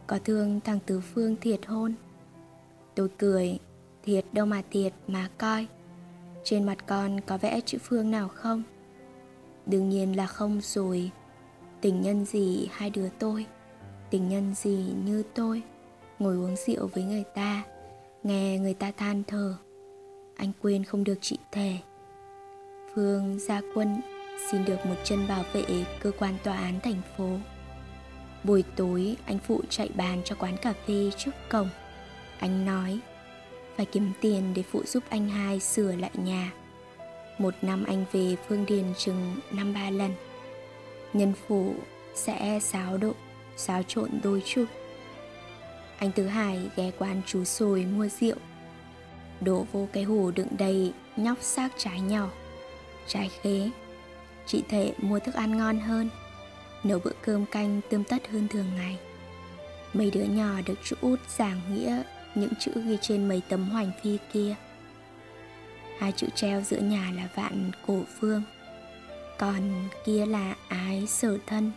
Có 0.07 0.19
thương 0.25 0.61
thằng 0.61 0.79
Tứ 0.87 1.01
Phương 1.01 1.37
thiệt 1.41 1.67
hôn. 1.67 1.95
Tôi 2.95 3.09
cười, 3.19 3.59
Thiệt 4.05 4.25
đâu 4.33 4.47
mà 4.47 4.63
thiệt 4.71 4.93
mà 5.09 5.29
coi. 5.39 5.67
Trên 6.45 6.65
mặt 6.65 6.79
con 6.87 7.21
có 7.21 7.39
vẽ 7.39 7.61
chữ 7.67 7.79
Phương 7.83 8.11
nào 8.11 8.29
không? 8.29 8.63
Đương 9.67 9.89
nhiên 9.89 10.17
là 10.17 10.27
không 10.27 10.61
rồi. 10.63 11.11
Tình 11.81 12.01
nhân 12.03 12.25
gì 12.25 12.69
hai 12.73 12.91
đứa 12.91 13.09
tôi? 13.19 13.47
Tình 14.11 14.29
nhân 14.29 14.55
gì 14.55 14.93
như 15.05 15.23
tôi? 15.35 15.63
Ngồi 16.19 16.37
uống 16.37 16.57
rượu 16.57 16.87
với 16.87 17.05
người 17.05 17.25
ta, 17.35 17.65
Nghe 18.23 18.59
người 18.59 18.75
ta 18.75 18.93
than 18.97 19.23
thở. 19.27 19.55
Anh 20.37 20.53
quên 20.63 20.85
không 20.85 21.05
được 21.05 21.19
chị 21.21 21.39
thề. 21.53 21.77
Phương 22.95 23.39
gia 23.39 23.61
quân 23.75 24.01
xin 24.51 24.65
được 24.65 24.87
một 24.87 24.97
chân 25.05 25.29
bảo 25.29 25.45
vệ 25.53 25.65
cơ 26.01 26.11
quan 26.19 26.35
tòa 26.45 26.57
án 26.57 26.81
thành 26.81 27.01
phố 27.17 27.39
Buổi 28.45 28.65
tối 28.77 29.17
anh 29.27 29.39
phụ 29.39 29.61
chạy 29.69 29.89
bàn 29.95 30.23
cho 30.25 30.37
quán 30.39 30.57
cà 30.57 30.73
phê 30.87 31.11
trước 31.17 31.33
cổng 31.49 31.69
Anh 32.39 32.67
nói 32.67 33.01
phải 33.81 33.87
kiếm 33.87 34.13
tiền 34.21 34.55
để 34.55 34.63
phụ 34.63 34.83
giúp 34.87 35.05
anh 35.09 35.29
hai 35.29 35.61
sửa 35.61 35.93
lại 35.93 36.11
nhà. 36.15 36.53
Một 37.39 37.55
năm 37.63 37.85
anh 37.85 38.05
về 38.13 38.37
Phương 38.49 38.67
Điền 38.67 38.85
chừng 38.99 39.37
năm 39.53 39.75
ba 39.75 39.91
lần. 39.91 40.13
Nhân 41.13 41.33
phụ 41.47 41.75
sẽ 42.15 42.59
xáo 42.63 42.97
độ, 42.97 43.13
xáo 43.57 43.83
trộn 43.83 44.11
đôi 44.23 44.43
chút. 44.45 44.65
Anh 45.99 46.13
Tứ 46.13 46.27
Hải 46.27 46.71
ghé 46.77 46.91
quán 46.99 47.23
chú 47.27 47.45
sồi 47.45 47.85
mua 47.85 48.09
rượu. 48.09 48.37
Đổ 49.41 49.67
vô 49.73 49.89
cái 49.93 50.03
hồ 50.03 50.31
đựng 50.35 50.49
đầy 50.59 50.93
nhóc 51.17 51.39
xác 51.41 51.69
trái 51.77 52.01
nhỏ, 52.01 52.31
trái 53.07 53.31
khế. 53.43 53.71
Chị 54.51 54.63
thể 54.69 54.95
mua 54.99 55.19
thức 55.19 55.35
ăn 55.35 55.57
ngon 55.57 55.81
hơn, 55.81 56.09
nấu 56.85 56.99
bữa 56.99 57.13
cơm 57.23 57.47
canh 57.47 57.81
tươm 57.91 58.05
tất 58.05 58.29
hơn 58.29 58.49
thường 58.49 58.67
ngày. 58.77 58.99
Mấy 59.93 60.11
đứa 60.11 60.23
nhỏ 60.23 60.61
được 60.67 60.79
chú 60.85 60.97
út 61.01 61.21
giảng 61.29 61.61
nghĩa 61.71 62.03
những 62.35 62.53
chữ 62.61 62.71
ghi 62.87 62.99
trên 63.01 63.29
mấy 63.29 63.43
tấm 63.49 63.69
hoành 63.69 63.91
phi 64.03 64.19
kia. 64.33 64.55
Hai 65.99 66.13
chữ 66.13 66.27
treo 66.35 66.61
giữa 66.61 66.79
nhà 66.79 67.13
là 67.17 67.29
vạn 67.35 67.71
cổ 67.87 68.01
phương 68.21 68.43
còn 69.39 69.89
kia 70.05 70.27
là 70.27 70.55
ái 70.69 71.07
sở 71.07 71.39
thân 71.47 71.73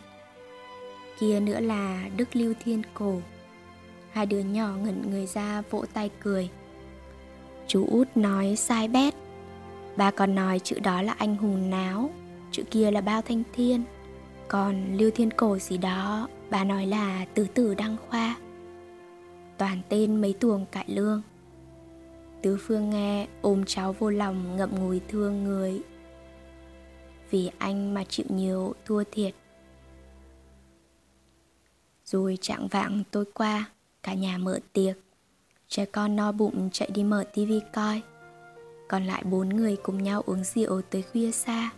kia 1.20 1.40
nữa 1.40 1.60
là 1.60 2.04
đức 2.16 2.36
lưu 2.36 2.54
thiên 2.64 2.82
cổ. 2.94 3.20
Hai 4.12 4.26
đứa 4.26 4.40
nhỏ 4.40 4.76
ngẩn 4.82 5.10
người 5.10 5.26
ra 5.26 5.62
vỗ 5.70 5.84
tay 5.92 6.10
cười. 6.20 6.48
Chú 7.66 7.86
út 7.90 8.08
nói 8.14 8.56
sai 8.56 8.88
bét 8.88 9.14
bà 9.96 10.10
còn 10.10 10.34
nói 10.34 10.58
chữ 10.58 10.78
đó 10.78 11.02
là 11.02 11.14
anh 11.18 11.36
hùng 11.36 11.70
náo 11.70 12.10
chữ 12.54 12.62
kia 12.70 12.90
là 12.90 13.00
bao 13.00 13.22
thanh 13.22 13.42
thiên. 13.52 13.84
Còn 14.48 14.96
lưu 14.96 15.10
thiên 15.14 15.30
cổ 15.30 15.58
gì 15.58 15.78
đó, 15.78 16.28
bà 16.50 16.64
nói 16.64 16.86
là 16.86 17.26
tứ 17.34 17.46
tử 17.54 17.74
đăng 17.74 17.96
khoa. 18.08 18.36
Toàn 19.58 19.80
tên 19.88 20.20
mấy 20.20 20.32
tuồng 20.32 20.66
cải 20.66 20.84
lương. 20.88 21.22
Tứ 22.42 22.58
phương 22.60 22.90
nghe, 22.90 23.28
ôm 23.42 23.64
cháu 23.66 23.92
vô 23.92 24.10
lòng, 24.10 24.56
ngậm 24.56 24.70
ngùi 24.78 25.00
thương 25.08 25.44
người. 25.44 25.80
Vì 27.30 27.50
anh 27.58 27.94
mà 27.94 28.04
chịu 28.08 28.26
nhiều, 28.28 28.74
thua 28.84 29.04
thiệt. 29.12 29.34
Rồi 32.04 32.38
trạng 32.40 32.68
vạng 32.68 33.02
tôi 33.10 33.24
qua, 33.34 33.64
cả 34.02 34.14
nhà 34.14 34.38
mở 34.38 34.60
tiệc. 34.72 34.96
Trẻ 35.68 35.84
con 35.84 36.16
no 36.16 36.32
bụng 36.32 36.70
chạy 36.72 36.90
đi 36.94 37.04
mở 37.04 37.24
tivi 37.34 37.60
coi. 37.72 38.02
Còn 38.88 39.04
lại 39.04 39.22
bốn 39.24 39.48
người 39.48 39.76
cùng 39.82 40.02
nhau 40.02 40.22
uống 40.26 40.44
rượu 40.44 40.82
tới 40.82 41.02
khuya 41.02 41.30
xa 41.30 41.70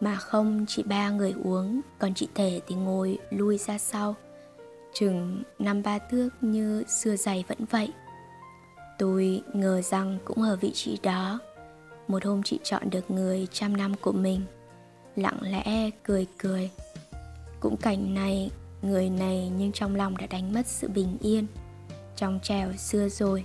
mà 0.00 0.16
không 0.16 0.64
chỉ 0.68 0.82
ba 0.82 1.10
người 1.10 1.34
uống, 1.44 1.80
còn 1.98 2.14
chị 2.14 2.28
thể 2.34 2.60
thì 2.66 2.74
ngồi 2.74 3.18
lui 3.30 3.58
ra 3.58 3.78
sau. 3.78 4.14
Chừng 4.92 5.42
năm 5.58 5.82
ba 5.82 5.98
thước 5.98 6.28
như 6.40 6.84
xưa 6.88 7.16
giày 7.16 7.44
vẫn 7.48 7.58
vậy. 7.70 7.92
Tôi 8.98 9.42
ngờ 9.52 9.82
rằng 9.82 10.18
cũng 10.24 10.42
ở 10.42 10.56
vị 10.56 10.70
trí 10.74 10.98
đó, 11.02 11.38
một 12.08 12.24
hôm 12.24 12.42
chị 12.42 12.58
chọn 12.62 12.90
được 12.90 13.10
người 13.10 13.48
trăm 13.52 13.76
năm 13.76 13.94
của 14.00 14.12
mình. 14.12 14.40
Lặng 15.16 15.38
lẽ 15.40 15.90
cười 16.02 16.26
cười. 16.38 16.70
Cũng 17.60 17.76
cảnh 17.76 18.14
này, 18.14 18.50
người 18.82 19.10
này 19.10 19.52
nhưng 19.58 19.72
trong 19.72 19.96
lòng 19.96 20.16
đã 20.16 20.26
đánh 20.26 20.52
mất 20.52 20.66
sự 20.66 20.88
bình 20.88 21.16
yên, 21.20 21.46
trong 22.16 22.40
trèo 22.42 22.72
xưa 22.72 23.08
rồi. 23.08 23.44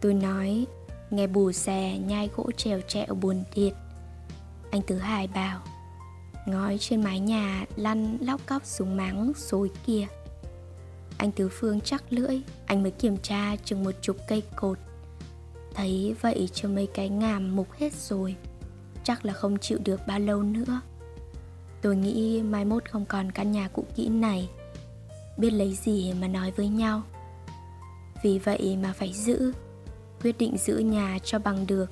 Tôi 0.00 0.14
nói, 0.14 0.66
nghe 1.10 1.26
bù 1.26 1.52
xè 1.52 1.98
nhai 1.98 2.30
gỗ 2.36 2.50
trèo 2.56 2.80
trẹo 2.80 3.14
buồn 3.14 3.44
thiệt 3.52 3.72
anh 4.72 4.82
thứ 4.86 4.98
hai 4.98 5.26
bảo, 5.26 5.60
ngói 6.46 6.78
trên 6.80 7.04
mái 7.04 7.20
nhà 7.20 7.64
lăn 7.76 8.18
lóc 8.20 8.40
cóc 8.46 8.66
xuống 8.66 8.96
máng 8.96 9.32
xối 9.36 9.70
kia. 9.86 10.06
Anh 11.18 11.32
Tứ 11.32 11.48
Phương 11.52 11.80
chắc 11.80 12.04
lưỡi, 12.10 12.40
Anh 12.66 12.82
mới 12.82 12.90
kiểm 12.90 13.16
tra 13.16 13.56
chừng 13.64 13.84
một 13.84 13.90
chục 14.00 14.16
cây 14.28 14.42
cột. 14.56 14.78
Thấy 15.74 16.14
vậy 16.20 16.48
cho 16.52 16.68
mấy 16.68 16.86
cái 16.94 17.08
ngàm 17.08 17.56
mục 17.56 17.72
hết 17.78 17.92
rồi, 17.94 18.36
Chắc 19.04 19.24
là 19.24 19.32
không 19.32 19.58
chịu 19.58 19.78
được 19.84 20.00
bao 20.06 20.18
lâu 20.18 20.42
nữa. 20.42 20.80
Tôi 21.82 21.96
nghĩ 21.96 22.42
mai 22.42 22.64
mốt 22.64 22.90
không 22.90 23.04
còn 23.04 23.32
căn 23.32 23.52
nhà 23.52 23.68
cũ 23.68 23.84
kỹ 23.96 24.08
này, 24.08 24.48
Biết 25.36 25.50
lấy 25.50 25.74
gì 25.74 26.12
mà 26.20 26.28
nói 26.28 26.50
với 26.50 26.68
nhau. 26.68 27.02
Vì 28.22 28.38
vậy 28.38 28.78
mà 28.82 28.92
phải 28.92 29.12
giữ, 29.12 29.52
Quyết 30.22 30.38
định 30.38 30.56
giữ 30.58 30.78
nhà 30.78 31.18
cho 31.24 31.38
bằng 31.38 31.66
được. 31.66 31.90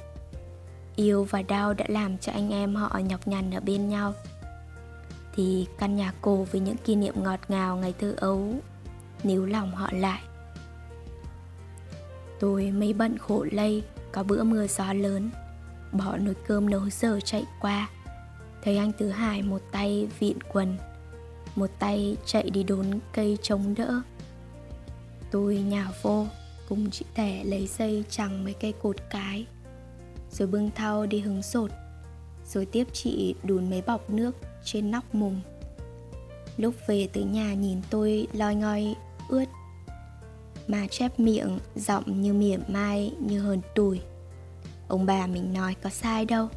Yêu 0.96 1.24
và 1.24 1.42
đau 1.42 1.74
đã 1.74 1.84
làm 1.88 2.18
cho 2.18 2.32
anh 2.32 2.50
em 2.50 2.74
họ 2.74 2.98
nhọc 2.98 3.28
nhằn 3.28 3.50
ở 3.50 3.60
bên 3.60 3.88
nhau. 3.88 4.14
Thì 5.34 5.66
căn 5.78 5.96
nhà 5.96 6.12
cổ 6.20 6.46
với 6.52 6.60
những 6.60 6.76
kỷ 6.76 6.94
niệm 6.96 7.14
ngọt 7.22 7.40
ngào 7.48 7.76
ngày 7.76 7.94
thơ 7.98 8.14
ấu 8.16 8.54
níu 9.24 9.46
lòng 9.46 9.74
họ 9.74 9.88
lại. 9.92 10.20
Tôi 12.40 12.70
mấy 12.70 12.92
bận 12.92 13.18
khổ 13.18 13.46
lây, 13.50 13.82
có 14.12 14.22
bữa 14.22 14.42
mưa 14.42 14.66
gió 14.66 14.92
lớn, 14.92 15.30
bỏ 15.92 16.16
nồi 16.16 16.34
cơm 16.46 16.70
nấu 16.70 16.90
giờ 16.90 17.18
chạy 17.24 17.44
qua. 17.60 17.88
Thấy 18.62 18.76
anh 18.76 18.92
tứ 18.92 19.08
hải 19.08 19.42
một 19.42 19.62
tay 19.72 20.08
vịn 20.18 20.38
quần, 20.52 20.76
một 21.56 21.70
tay 21.78 22.16
chạy 22.26 22.50
đi 22.50 22.62
đốn 22.62 22.86
cây 23.12 23.38
chống 23.42 23.74
đỡ. 23.74 24.00
Tôi 25.30 25.56
nhào 25.56 25.90
vô, 26.02 26.26
cùng 26.68 26.90
chị 26.90 27.04
tẻ 27.14 27.44
lấy 27.44 27.66
dây 27.66 28.04
chẳng 28.10 28.44
mấy 28.44 28.52
cây 28.52 28.74
cột 28.82 28.96
cái 29.10 29.46
rồi 30.30 30.48
bưng 30.48 30.70
thau 30.74 31.06
đi 31.06 31.20
hứng 31.20 31.42
sột. 31.42 31.70
Rồi 32.46 32.66
tiếp 32.66 32.86
chị 32.92 33.34
đùn 33.42 33.70
mấy 33.70 33.82
bọc 33.82 34.10
nước 34.10 34.36
trên 34.64 34.90
nóc 34.90 35.14
mùng. 35.14 35.40
Lúc 36.56 36.74
về 36.86 37.08
tới 37.12 37.24
nhà 37.24 37.54
nhìn 37.54 37.80
tôi 37.90 38.26
loi 38.32 38.54
ngoi 38.54 38.94
ướt. 39.28 39.44
Mà 40.68 40.86
chép 40.90 41.20
miệng 41.20 41.58
giọng 41.76 42.20
như 42.20 42.32
mỉa 42.34 42.58
mai, 42.68 43.14
như 43.20 43.40
hờn 43.40 43.60
tủi. 43.74 44.00
Ông 44.88 45.06
bà 45.06 45.26
mình 45.26 45.52
nói 45.52 45.76
có 45.82 45.90
sai 45.90 46.24
đâu. 46.24 46.48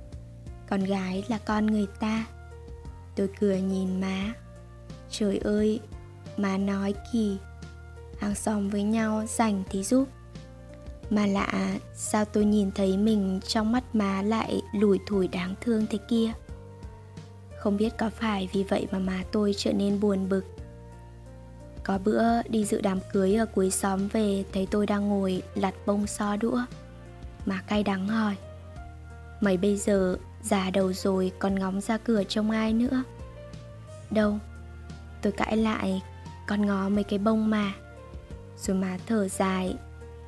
Con 0.69 0.83
gái 0.83 1.23
là 1.27 1.37
con 1.37 1.67
người 1.67 1.87
ta. 1.99 2.25
Tôi 3.15 3.29
cười 3.39 3.61
nhìn 3.61 4.01
má. 4.01 4.33
Trời 5.09 5.37
ơi, 5.37 5.79
má 6.37 6.57
nói 6.57 6.93
kỳ 7.13 7.37
hàng 8.19 8.35
xóm 8.35 8.69
với 8.69 8.83
nhau 8.83 9.25
rảnh 9.27 9.63
thì 9.69 9.83
giúp 9.83 10.07
mà 11.15 11.25
lạ, 11.25 11.79
sao 11.95 12.25
tôi 12.25 12.45
nhìn 12.45 12.71
thấy 12.71 12.97
mình 12.97 13.39
trong 13.47 13.71
mắt 13.71 13.95
má 13.95 14.21
lại 14.21 14.61
lủi 14.73 14.99
thủi 15.07 15.27
đáng 15.27 15.55
thương 15.61 15.85
thế 15.89 15.97
kia? 16.09 16.31
Không 17.59 17.77
biết 17.77 17.97
có 17.97 18.09
phải 18.09 18.49
vì 18.53 18.63
vậy 18.63 18.87
mà 18.91 18.99
má 18.99 19.23
tôi 19.31 19.53
trở 19.57 19.73
nên 19.73 19.99
buồn 19.99 20.29
bực. 20.29 20.45
Có 21.83 21.99
bữa 22.05 22.41
đi 22.49 22.65
dự 22.65 22.81
đám 22.81 22.99
cưới 23.13 23.35
ở 23.35 23.45
cuối 23.45 23.71
xóm 23.71 24.07
về, 24.07 24.43
thấy 24.53 24.67
tôi 24.71 24.85
đang 24.85 25.09
ngồi 25.09 25.41
lặt 25.55 25.73
bông 25.85 26.07
so 26.07 26.35
đũa. 26.35 26.61
Mà 27.45 27.61
cay 27.67 27.83
đắng 27.83 28.07
hỏi, 28.07 28.35
Mấy 29.41 29.57
bây 29.57 29.77
giờ 29.77 30.17
già 30.43 30.69
đầu 30.69 30.93
rồi 30.93 31.31
còn 31.39 31.59
ngóng 31.59 31.81
ra 31.81 31.97
cửa 31.97 32.23
trông 32.23 32.51
ai 32.51 32.73
nữa? 32.73 33.03
Đâu, 34.11 34.37
Tôi 35.21 35.33
cãi 35.33 35.57
lại 35.57 36.01
Còn 36.47 36.65
ngó 36.65 36.89
mấy 36.89 37.03
cái 37.03 37.19
bông 37.19 37.49
mà. 37.49 37.73
Rồi 38.57 38.77
má 38.77 38.97
thở 39.07 39.27
dài 39.27 39.75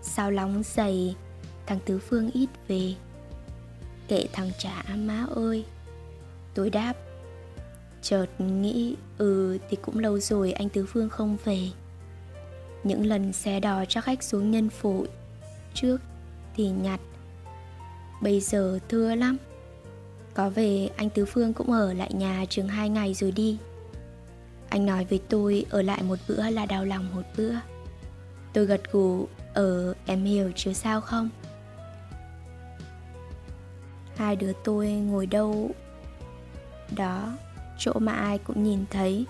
Sao 0.06 0.32
lóng 0.32 0.64
dày, 0.64 1.16
Thằng 1.66 1.80
Tứ 1.86 2.00
Phương 2.00 2.32
ít 2.32 2.50
về. 2.68 2.94
Kệ 4.08 4.28
thằng 4.34 4.52
trả 4.58 4.84
má 4.96 5.26
ơi. 5.36 5.66
Tôi 6.54 6.70
đáp, 6.70 6.94
Chợt 8.02 8.26
nghĩ 8.40 8.96
Ừ 9.18 9.58
thì 9.70 9.78
cũng 9.82 10.00
lâu 10.00 10.20
rồi 10.20 10.52
anh 10.52 10.70
Tứ 10.70 10.86
Phương 10.86 11.10
không 11.10 11.38
về. 11.44 11.60
Những 12.84 13.06
lần 13.06 13.34
xe 13.34 13.60
đò 13.60 13.86
cho 13.86 14.02
khách 14.02 14.24
xuống 14.24 14.52
nhân 14.52 14.70
phụ 14.70 15.06
Trước 15.74 15.98
thì 16.56 16.70
nhặt. 16.70 17.00
Bây 18.22 18.40
giờ 18.40 18.80
thưa 18.90 19.16
lắm. 19.16 19.38
Có 20.34 20.50
về, 20.50 20.90
anh 20.98 21.10
Tứ 21.10 21.26
Phương 21.26 21.54
cũng 21.54 21.72
ở 21.72 21.94
lại 21.94 22.14
nhà 22.14 22.46
chừng 22.50 22.68
hai 22.68 22.90
ngày 22.90 23.14
rồi 23.14 23.32
đi. 23.32 23.58
Anh 24.70 24.86
nói 24.86 25.06
với 25.10 25.20
tôi 25.30 25.66
ở 25.70 25.82
lại 25.82 26.04
một 26.04 26.20
bữa 26.28 26.50
là 26.50 26.66
đau 26.66 26.86
lòng 26.86 27.16
một 27.16 27.24
bữa. 27.38 27.54
Tôi 28.54 28.66
gật 28.66 28.92
gù 28.92 29.28
Ờ 29.56 29.94
em 30.06 30.24
hiểu 30.24 30.52
chứ 30.56 30.74
sao 30.74 31.02
không? 31.02 31.30
Hai 34.16 34.36
đứa 34.36 34.52
tôi 34.64 34.88
ngồi 34.88 35.26
đâu 35.26 35.70
Đó, 36.96 37.34
Chỗ 37.78 37.94
mà 38.00 38.12
ai 38.12 38.38
cũng 38.38 38.64
nhìn 38.64 38.86
thấy. 38.90 39.26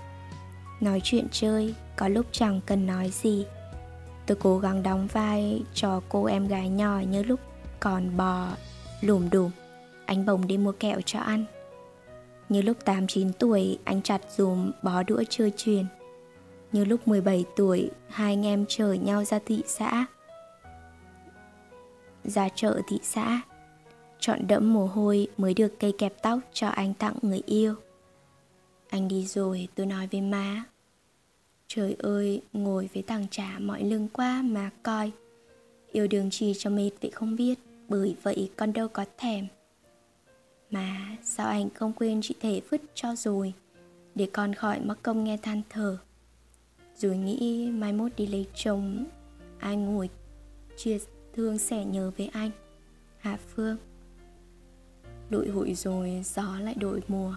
Nói 0.82 1.02
chuyện 1.04 1.28
chơi, 1.32 1.76
Có 1.96 2.08
lúc 2.08 2.26
chẳng 2.32 2.62
cần 2.66 2.88
nói 2.88 3.10
gì. 3.10 3.46
Tôi 4.26 4.38
cố 4.42 4.60
gắng 4.60 4.84
đóng 4.84 5.08
vai 5.08 5.64
cho 5.74 6.02
cô 6.10 6.26
em 6.26 6.48
gái 6.48 6.70
nhỏ 6.70 7.00
như 7.00 7.24
lúc 7.24 7.40
còn 7.80 8.18
bò 8.18 8.48
lùm 9.02 9.30
đùm 9.30 9.52
Anh 10.06 10.26
bồng 10.26 10.48
đi 10.48 10.58
mua 10.58 10.72
kẹo 10.72 11.02
cho 11.06 11.20
ăn. 11.20 11.46
Như 12.50 12.62
lúc 12.62 12.78
8-9 12.86 13.32
tuổi, 13.40 13.80
anh 13.84 14.02
chặt 14.02 14.22
dùm 14.38 14.72
bó 14.84 15.04
đũa 15.04 15.24
chơi 15.30 15.52
truyền. 15.58 15.86
Như 16.72 16.86
lúc 16.86 17.08
17 17.08 17.46
tuổi, 17.56 17.92
hai 18.10 18.34
anh 18.34 18.46
em 18.46 18.66
chở 18.68 18.94
nhau 18.94 19.24
ra 19.24 19.40
thị 19.46 19.64
xã. 19.68 20.06
Ra 22.28 22.50
chợ 22.50 22.82
thị 22.88 23.00
xã. 23.04 23.42
Chọn 24.20 24.48
đẫm 24.48 24.74
mồ 24.74 24.86
hôi 24.86 25.28
mới 25.38 25.54
được 25.54 25.80
cây 25.80 25.94
kẹp 25.98 26.22
tóc 26.22 26.40
cho 26.54 26.68
anh 26.68 26.94
tặng 26.94 27.16
người 27.22 27.42
yêu. 27.46 27.76
Anh 28.90 29.08
đi 29.08 29.26
rồi 29.26 29.68
tôi 29.76 29.86
nói 29.86 30.08
với 30.12 30.22
má. 30.22 30.64
Trời 31.68 31.96
ơi, 32.00 32.42
ngồi 32.54 32.90
với 32.94 33.04
thằng 33.04 33.26
trả 33.32 33.56
mọi 33.60 33.84
lưng 33.84 34.08
qua 34.14 34.42
mà 34.42 34.70
coi. 34.84 35.12
Yêu 35.92 36.08
đương 36.08 36.30
chi 36.30 36.54
cho 36.58 36.70
mệt 36.70 36.90
vậy 37.02 37.12
không 37.12 37.36
biết 37.36 37.60
Bởi 37.90 38.16
vậy 38.24 38.52
con 38.56 38.74
đâu 38.74 38.88
có 38.88 39.06
thèm. 39.18 39.48
Mà 40.72 41.18
sao 41.24 41.48
anh 41.48 41.70
không 41.70 41.94
quên 41.94 42.22
chị 42.24 42.36
thể 42.42 42.62
vứt 42.70 42.82
cho 42.94 43.16
rồi 43.16 43.54
Để 44.16 44.30
con 44.34 44.54
khỏi 44.54 44.80
mắc 44.80 44.98
công 45.04 45.24
nghe 45.24 45.38
than 45.38 45.62
thở. 45.70 45.98
Rồi 46.98 47.18
nghĩ 47.18 47.70
mai 47.72 47.94
mốt 47.94 48.12
đi 48.18 48.28
lấy 48.28 48.46
chồng 48.56 49.06
Ai 49.60 49.76
ngồi 49.76 50.10
chia 50.78 50.98
thương 51.36 51.58
sẻ 51.58 51.86
nhớ 51.86 52.12
với 52.18 52.28
anh. 52.34 52.52
Hà 53.20 53.38
Phương. 53.38 53.78
Đội 55.30 55.48
hụi 55.48 55.74
rồi 55.74 56.22
gió 56.26 56.60
lại 56.60 56.76
đổi 56.80 57.02
mùa. 57.08 57.36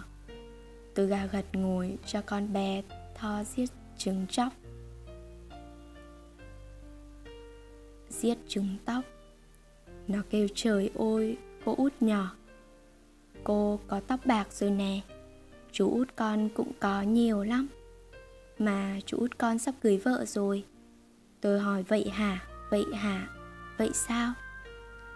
Tôi 0.95 1.07
gà 1.07 1.25
gật 1.25 1.45
ngồi 1.53 1.97
cho 2.05 2.21
con 2.21 2.53
bé 2.53 2.83
tho 3.15 3.43
giết 3.43 3.69
trứng 3.97 4.27
chóc. 4.27 4.53
Giết 8.09 8.37
trứng 8.47 8.75
tóc. 8.85 9.03
Nó 10.07 10.19
kêu 10.29 10.47
trời 10.55 10.91
ôi 10.95 11.37
cô 11.65 11.75
út 11.77 11.93
nhỏ. 11.99 12.35
Cô 13.43 13.79
có 13.87 13.99
tóc 13.99 14.19
bạc 14.25 14.53
rồi 14.53 14.71
nè. 14.71 15.01
Chú 15.71 15.91
út 15.91 16.15
con 16.15 16.49
cũng 16.49 16.71
có 16.79 17.01
nhiều 17.01 17.43
lắm. 17.43 17.67
Mà 18.59 18.99
chú 19.05 19.17
út 19.17 19.37
con 19.37 19.59
sắp 19.59 19.75
cưới 19.81 19.97
vợ 19.97 20.25
rồi. 20.25 20.63
Tôi 21.41 21.59
hỏi 21.59 21.83
vậy 21.83 22.09
hả, 22.09 22.47
vậy 22.69 22.85
hả, 22.93 23.38
vậy 23.79 23.91
sao? 23.93 24.33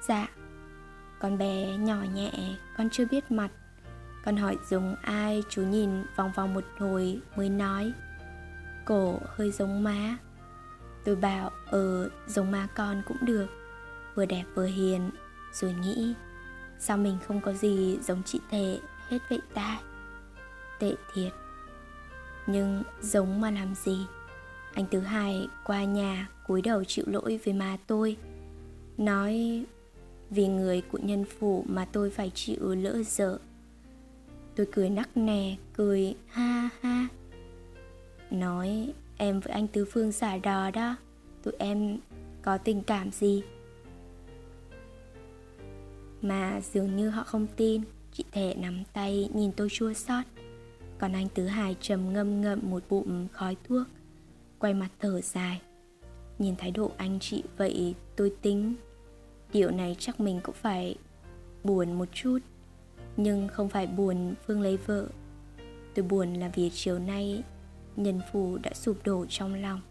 Dạ. 0.02 0.28
Con 1.20 1.38
bé 1.38 1.78
nhỏ 1.78 1.98
nhẹ, 2.14 2.32
con 2.78 2.90
chưa 2.90 3.06
biết 3.06 3.32
mặt. 3.32 3.52
Con 4.26 4.38
hỏi 4.38 4.58
giống 4.70 4.96
ai, 5.02 5.44
chú 5.50 5.62
nhìn 5.62 5.90
vòng 6.16 6.32
vòng 6.36 6.54
một 6.54 6.64
hồi 6.78 7.20
mới 7.36 7.50
nói. 7.50 7.94
Cổ 8.86 9.20
hơi 9.36 9.52
giống 9.52 9.84
má. 9.84 10.18
Tôi 11.06 11.16
bảo 11.16 11.52
ờ 11.66 12.10
giống 12.28 12.52
má 12.52 12.68
con 12.76 13.02
cũng 13.08 13.18
được. 13.22 13.48
Vừa 14.16 14.26
đẹp 14.26 14.44
vừa 14.56 14.66
hiền. 14.66 15.10
Rồi 15.54 15.74
nghĩ 15.74 16.14
Sao 16.80 16.98
mình 16.98 17.18
không 17.28 17.42
có 17.42 17.54
gì 17.54 18.00
giống 18.02 18.24
chị 18.24 18.40
Tệ 18.50 18.80
hết 19.10 19.20
vậy 19.30 19.40
ta? 19.54 19.80
Tệ 20.80 20.96
thiệt. 21.14 21.34
Nhưng 22.48 22.84
giống 23.02 23.42
mà 23.42 23.52
làm 23.52 23.76
gì? 23.76 24.06
Anh 24.74 24.86
thứ 24.92 25.00
hai 25.00 25.48
qua 25.64 25.84
nhà 25.84 26.28
cúi 26.48 26.62
đầu 26.62 26.84
chịu 26.84 27.06
lỗi 27.08 27.40
với 27.46 27.54
má 27.54 27.78
tôi. 27.88 28.18
Nói 28.98 29.66
vì 30.30 30.48
người 30.48 30.82
của 30.82 30.98
nhân 30.98 31.26
phủ 31.26 31.64
mà 31.68 31.86
tôi 31.86 32.10
phải 32.10 32.32
chịu 32.36 32.76
lỡ 32.76 33.04
dở. 33.04 33.38
Tôi 34.56 34.68
cười 34.72 34.90
nắc 34.90 35.18
nè, 35.18 35.56
cười 35.74 36.16
ha 36.28 36.70
ha. 36.82 37.08
Nói 38.32 38.94
em 39.18 39.40
với 39.40 39.54
anh 39.54 39.68
Tứ 39.68 39.86
Phương 39.86 40.12
xả 40.12 40.38
đò 40.38 40.72
đó 40.72 40.96
Tụi 41.44 41.54
em 41.60 41.98
có 42.42 42.58
tình 42.58 42.84
cảm 42.84 43.12
gì? 43.12 43.44
Mà 46.22 46.62
dường 46.74 46.96
như 46.96 47.10
họ 47.10 47.24
không 47.24 47.48
tin 47.56 47.82
Chị 48.12 48.24
Thể 48.32 48.56
nắm 48.58 48.84
tay 48.94 49.30
nhìn 49.34 49.52
tôi 49.52 49.68
chua 49.72 49.94
xót. 49.94 50.26
Còn 50.98 51.14
anh 51.14 51.30
Tứ 51.30 51.46
Hải 51.46 51.76
trầm 51.82 52.14
ngâm 52.14 52.42
ngậm 52.42 52.60
một 52.64 52.84
bụng 52.90 53.28
khói 53.34 53.58
thuốc 53.64 53.88
Quay 54.60 54.74
mặt 54.74 54.90
thở 55.00 55.22
dài. 55.22 55.62
Nhìn 56.40 56.56
thái 56.56 56.72
độ 56.72 56.92
anh 56.98 57.20
chị, 57.20 57.44
vậy 57.58 57.96
tôi 58.16 58.34
tính. 58.42 58.76
Điều 59.54 59.72
này 59.72 59.96
chắc 60.00 60.20
mình 60.20 60.40
cũng 60.44 60.56
phải 60.56 60.96
buồn 61.64 61.94
một 61.94 62.08
chút. 62.14 62.40
Nhưng 63.18 63.48
không 63.48 63.70
phải 63.70 63.88
buồn 63.88 64.34
Phương 64.48 64.62
lấy 64.62 64.78
vợ. 64.78 65.08
Tôi 65.96 66.06
buồn 66.06 66.34
là 66.34 66.52
vì 66.56 66.70
chiều 66.74 67.00
nay 67.00 67.44
nhân 67.96 68.22
phù 68.32 68.58
đã 68.58 68.72
sụp 68.74 68.98
đổ 69.04 69.26
trong 69.30 69.62
lòng. 69.62 69.82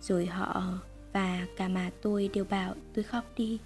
Rồi 0.00 0.26
họ 0.26 0.78
và 1.12 1.46
cả 1.56 1.68
mà 1.68 1.90
tôi 2.02 2.30
đều 2.34 2.44
bảo 2.44 2.74
tôi 2.94 3.04
khóc 3.04 3.24
đi. 3.36 3.58